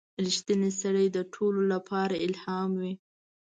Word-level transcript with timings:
•رښتینی 0.23 0.71
سړی 0.81 1.05
د 1.11 1.17
ټولو 1.33 1.61
لپاره 1.73 2.15
الهام 2.27 2.69
وي. 2.81 2.93